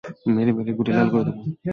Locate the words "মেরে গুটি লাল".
0.57-1.07